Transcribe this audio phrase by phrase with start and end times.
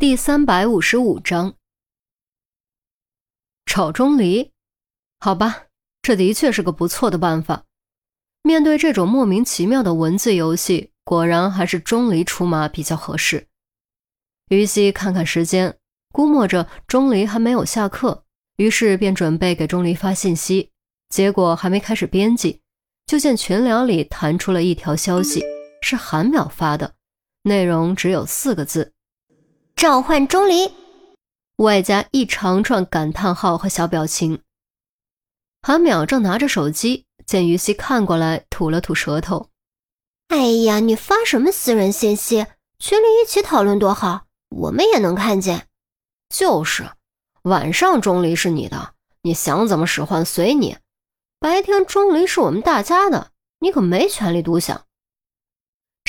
[0.00, 1.56] 第三百五十五章，
[3.66, 4.50] 炒钟离，
[5.18, 5.64] 好吧，
[6.00, 7.66] 这的确是个不错的办法。
[8.42, 13.46] 面对这种莫名其妙的文字游戏，果然还是钟离出马比较合适。
[14.48, 15.76] 于西看看时间，
[16.14, 18.24] 估摸着钟离还没有下课，
[18.56, 20.70] 于是便准备给钟离发信息。
[21.10, 22.62] 结果还没开始编辑，
[23.04, 25.44] 就见群聊里弹出了一条消息，
[25.82, 26.94] 是韩淼发的，
[27.42, 28.94] 内容只有四个字。
[29.80, 30.74] 召唤钟离，
[31.56, 34.42] 外加一长串感叹号和小表情。
[35.62, 39.48] 韩淼正拿着手机，见于西看过来，吐了吐舌头
[40.28, 42.46] ：“哎呀，你发什么私人信息？
[42.78, 45.66] 群里一起讨论多好，我们也能看见。
[46.28, 46.90] 就是，
[47.44, 50.76] 晚上钟离是你的，你想怎么使唤随你。
[51.38, 54.84] 白天钟离是我们大家的，你可没权利独享。”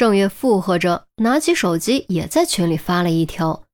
[0.01, 3.65] 郑月附和着，拿起手机也在群里发了一条。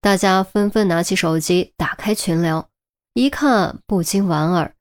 [0.00, 2.68] 大家纷纷拿起手机，打开群聊，
[3.14, 4.74] 一看不禁莞尔。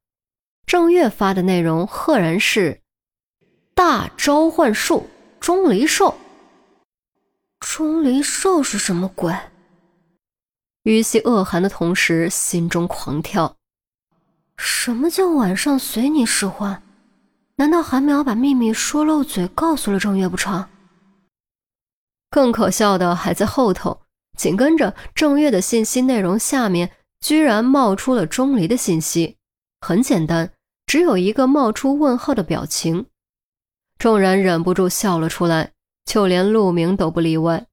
[0.66, 2.82] 郑月发的内容赫然是
[3.76, 5.08] “大召唤术
[5.40, 6.18] 钟离兽”。
[7.62, 9.32] 钟离兽是什么鬼？
[10.82, 13.56] 于西恶寒的同时，心中狂跳。
[14.58, 16.82] 什么叫晚上随你使唤？
[17.58, 20.68] 难道韩淼把秘密说漏嘴，告诉了郑月不成？
[22.30, 24.02] 更可笑的还在后头，
[24.38, 29.38] 紧跟着郑月的信息内容下面居然冒出了钟离的信息，
[29.82, 30.54] 很简单，
[30.86, 33.08] 只有一个冒出问号的表情。
[33.98, 35.74] 众人忍不住笑了出来，
[36.06, 37.66] 就连陆明都不例外。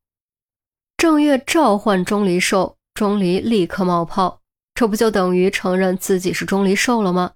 [0.96, 4.40] 郑月召唤钟离兽，钟离立刻冒泡，
[4.74, 7.34] 这不就等于承认自己是钟离兽了吗？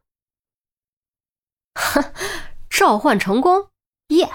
[1.79, 2.13] 哈，
[2.69, 3.69] 召唤成功，
[4.09, 4.29] 耶！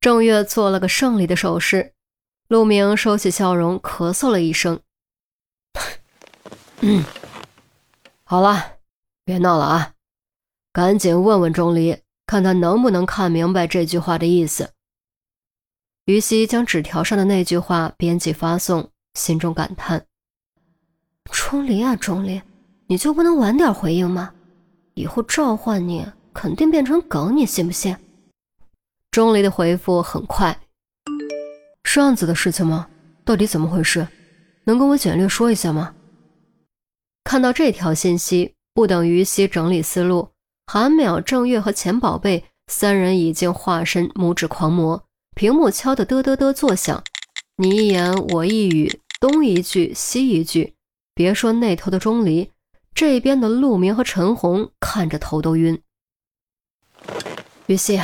[0.00, 1.92] 郑月做了个胜利的手势，
[2.48, 4.80] 陆明收起笑容，咳嗽了一声
[6.80, 7.04] ：“嗯，
[8.24, 8.78] 好了，
[9.26, 9.92] 别闹了啊，
[10.72, 14.70] 赶紧问问钟离，看他能不能看明白这句话的意思。”
[16.06, 20.06] 于西将纸条上的那句话编辑发送，心中感叹
[21.30, 22.40] ：“钟离啊，钟离，
[22.86, 24.32] 你就不能晚点回应吗？
[24.94, 27.94] 以后召唤你，肯定变成梗，你信不信？”
[29.10, 30.56] 钟离的回复很快，
[31.82, 32.88] 是案子的事情吗？
[33.24, 34.06] 到底怎么回事？
[34.64, 35.96] 能跟我简略说一下吗？
[37.24, 40.28] 看到这条信息，不等于西整理思路，
[40.68, 45.02] 韩淼、郑月和钱宝贝三人已经化身拇指狂魔，
[45.34, 47.02] 屏幕敲得嘚嘚嘚作响，
[47.56, 50.74] 你一言我一语，东一句西一句，
[51.16, 52.52] 别说那头的钟离，
[52.94, 55.82] 这边的陆明和陈红看着头都晕。
[57.66, 58.00] 于西。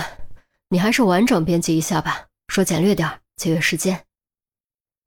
[0.69, 4.05] 你还是完整编辑一下吧，说简略点，节约时间。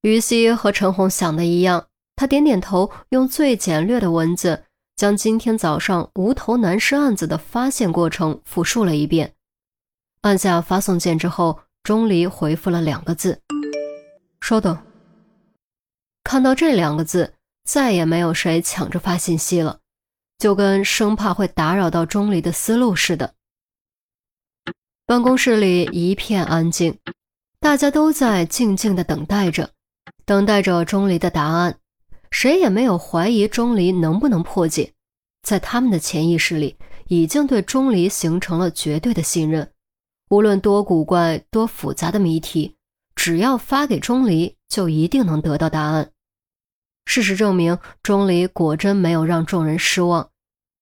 [0.01, 4.63] 于西和陈红想的一样，他点点头，用最简略的文字
[4.95, 9.33] 将今天早上无头男尸案子的发现过程复述了一遍。
[10.21, 13.41] 按下发送键之后，钟离回复了两个字
[14.39, 14.77] ：“稍等。”
[16.23, 17.33] 看到这两个字，
[17.65, 19.79] 再也没有谁抢着发信息了，
[20.37, 23.33] 就跟生怕会打扰到钟离的思路似的。
[25.09, 26.95] 办公室里一片安静，
[27.59, 29.71] 大家都在静静的等待着，
[30.23, 31.79] 等待着钟离的答案。
[32.29, 34.93] 谁也没有怀疑钟离能不能破解，
[35.41, 36.75] 在他们的潜意识里，
[37.07, 39.71] 已经对钟离形成了绝对的信任。
[40.29, 42.75] 无论多古怪、多复杂的谜题，
[43.15, 46.11] 只要发给钟离，就一定能得到答案。
[47.07, 50.29] 事实证明，钟离果真没有让众人失望，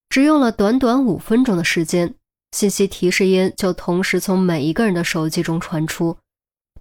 [0.10, 2.16] 只用了短短五分钟的时间。
[2.52, 6.18] 信息提示音就同时从每一个人的手机中传出，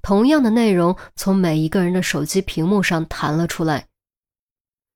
[0.00, 3.86] 同样的内容从每一个人的手机屏幕上弹了出来。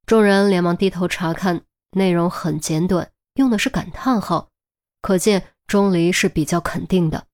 [0.07, 1.61] 众人连忙低头查看，
[1.93, 4.49] 内容很简短，用的是感叹号，
[5.03, 7.25] 可见钟离是比较肯定的。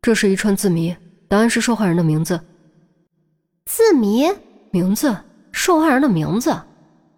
[0.00, 0.96] 这是一串字谜，
[1.28, 2.40] 答案是受害人的名字。
[3.66, 4.24] 字谜
[4.70, 5.16] 名字，
[5.52, 6.60] 受害人的名字，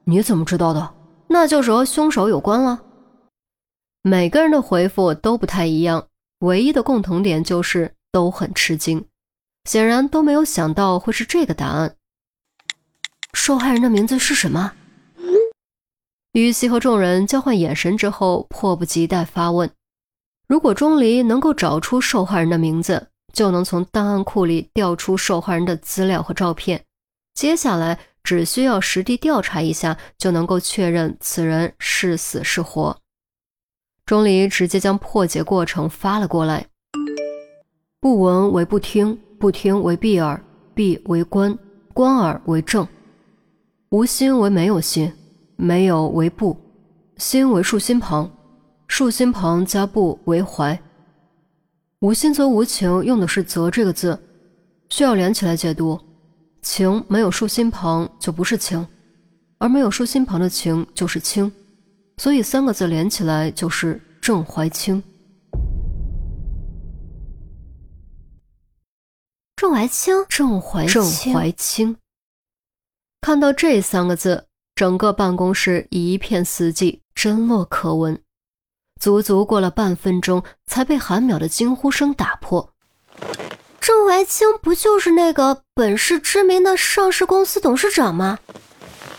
[0.04, 0.94] 你怎么知道的？
[1.26, 2.83] 那就是和凶手有关了。
[4.06, 6.08] 每个人的回复都不太一样，
[6.40, 9.06] 唯一的共同点就是都很吃惊，
[9.64, 11.96] 显然都没有想到会是这个答案。
[13.32, 14.74] 受害人的名字是什么？
[16.32, 19.70] 于西和众人交换眼神之后，迫不及待发问：
[20.46, 26.84] 如果钟离能够找出受害人的名字，就能从档案库里调出受害人的资料和照片，
[27.32, 33.00] 接下来只需要实地调查一下，就能够确认此人是死是活。
[34.06, 36.66] 钟离直接将破解过程发了过来。
[38.00, 40.38] 不闻为不听，不听为闭耳，
[40.74, 41.58] 闭为关，
[41.94, 42.86] 观耳为正，
[43.88, 45.10] 无心为没有心，
[45.56, 46.54] 没有为不，
[47.16, 48.30] 心为竖心旁，
[48.88, 50.78] 竖心旁加不为怀。
[52.00, 54.20] 无心则无情，用的是“则”这个字，
[54.90, 55.98] 需要连起来解读。
[56.60, 58.86] 情没有竖心旁就不是情，
[59.56, 61.50] 而没有竖心旁的情就是清，
[62.16, 65.02] 所以三个字连起来就是郑怀清。
[69.56, 71.96] 郑怀清，郑怀郑怀清。
[73.20, 78.20] 看到这三个字，整个办公室一片死寂，真落可闻。
[79.00, 82.74] 足足过了半分钟，才被韩淼的惊呼声打破。
[83.80, 88.38] 郑怀清不就是那个本市知名的上市公司董事长吗？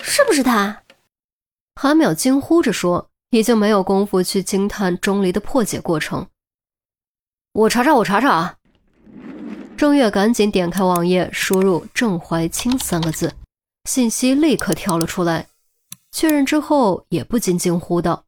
[0.01, 0.83] 是不是他？
[1.75, 6.25] 韩淼惊呼着说，已经没有功夫去惊叹钟离的破解过程。
[7.51, 8.55] 我查查，我查查啊！
[9.75, 13.33] 郑月赶紧点开网页，输入“郑怀清”三个字，
[13.83, 15.47] 信息立刻跳了出来。
[16.13, 18.23] 确认之后，也不禁惊呼道。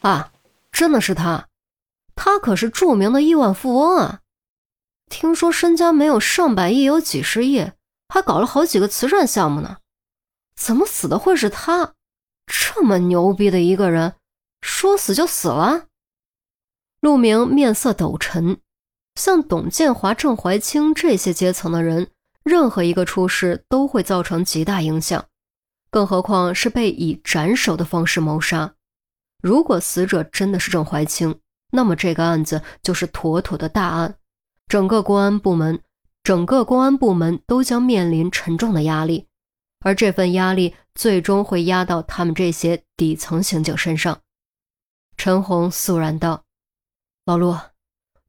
[0.00, 0.32] 啊，
[0.72, 1.46] 真的是他，
[2.14, 4.20] 他可是著名的亿万富翁啊！
[5.10, 7.70] 听说身家没有上百亿，有几十亿，
[8.08, 9.76] 还搞了好几个慈善项目呢。
[10.56, 11.92] 怎么死的会是他？
[12.52, 14.14] 这么牛逼的一个人，
[14.60, 15.86] 说死就死了？
[17.00, 18.58] 陆明面色陡沉，
[19.14, 22.08] 像董建华、郑怀清这些阶层的人，
[22.42, 25.24] 任何一个出事都会造成极大影响，
[25.90, 28.74] 更何况是被以斩首的方式谋杀。
[29.40, 31.38] 如果死者真的是郑怀清，
[31.70, 34.16] 那么这个案子就是妥妥的大案，
[34.66, 35.80] 整个公安部门，
[36.24, 39.28] 整个公安部门都将面临沉重的压力，
[39.80, 44.20] 而这份压力最终会压到他们这些底层刑警身上。
[45.16, 46.44] 陈红肃然道
[47.26, 47.56] ：“老陆，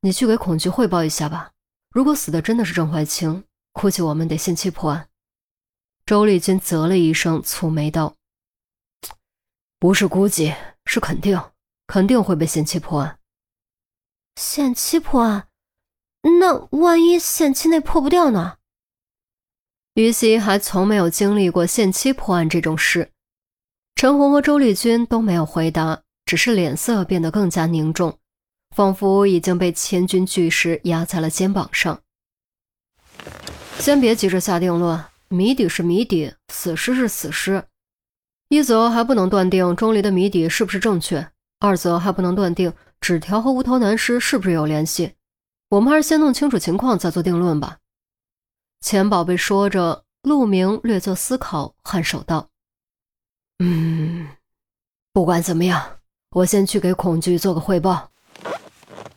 [0.02, 1.52] 你去给孔局汇报一下吧。
[1.90, 5.10] 如果死的真的是郑怀清，估计我们得限期破案。”
[6.06, 8.16] 周丽君啧了一声，蹙眉道
[9.80, 10.54] ：“不是估计。”
[10.84, 11.40] 是肯定，
[11.86, 13.20] 肯定会被限期破案。
[14.36, 15.48] 限期破案，
[16.40, 18.58] 那万一限期内破不掉呢？
[19.94, 23.10] 于西还从没有经历过限期破案这种事。
[23.96, 28.18] 陈红和周丽君都没有回答，只是脸色变得更加凝重，
[28.74, 32.00] 仿佛已经被千钧巨石压在了肩膀上。
[33.80, 37.66] 先别急着下定论，谜底是谜底，死尸是死尸。
[38.48, 41.28] 一则还不能断定钟离的谜底是不是正确，
[41.60, 42.72] 二则还不能断定
[43.02, 45.16] 纸条和无头男尸是不是有联系。
[45.70, 47.78] 我们还是先弄清楚情况再做定论吧。
[48.82, 52.50] 钱宝贝说着，陆明略作思考，颔首道
[53.60, 54.28] ：“嗯，
[55.14, 56.00] 不管怎么样，
[56.32, 58.12] 我先去给孔局做个汇报。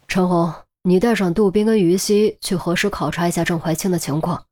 [0.07, 4.47] 陈红，你带上杜宾跟于西去核实考察一下郑怀清的情况，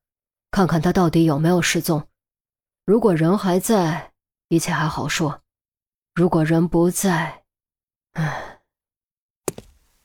[0.50, 2.02] 看看他到底有没有失踪。
[2.84, 4.10] 如果人还在。”
[4.52, 5.40] 一切还好说，
[6.14, 7.44] 如果人不在，
[8.12, 8.51] 唉，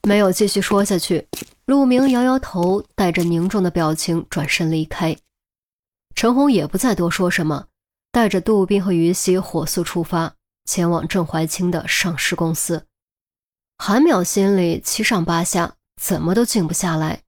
[0.07, 1.27] 没有继续说下去。
[1.65, 5.13] 陆明摇摇头，带着凝重的表情转身离开。
[6.15, 7.67] 陈红也不再多说什么，
[8.09, 10.33] 带着杜宾和于西火速出发，
[10.63, 12.85] 前往郑怀清的上市公司。
[13.77, 17.19] 韩淼心里七上八下，怎么都静不下来，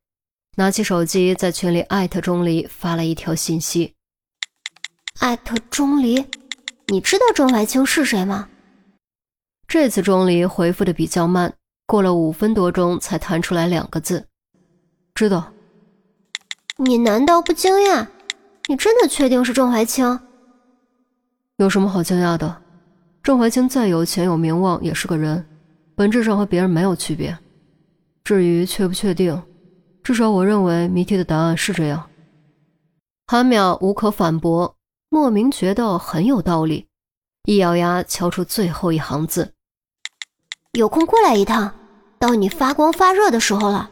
[0.55, 3.93] 拿起手机在群里艾特钟离发了一条信息：
[5.19, 6.25] 艾特钟离。
[6.87, 8.47] 你知道郑怀清是谁吗？
[9.67, 11.53] 这次钟离回复的比较慢，
[11.89, 14.27] 过了五分多钟才弹出来两个字
[15.15, 15.51] ：“知道。”
[16.77, 18.05] 你难道不惊讶？
[18.67, 20.19] 你真的确定是郑怀清？
[21.57, 22.61] 有什么好惊讶的？
[23.23, 25.43] 郑怀清再有钱有名望，也是个人，
[25.95, 27.35] 本质上和别人没有区别。
[28.23, 29.41] 至于确不确定，
[30.03, 32.07] 至少我认为谜题的答案是这样。
[33.25, 34.75] 韩淼无可反驳。
[35.09, 36.85] 莫名觉得很有道理，
[37.45, 39.53] 一咬牙敲出最后一行字
[40.77, 41.73] ：“有空过来一趟，
[42.19, 43.89] 到你发光发热的时候了。”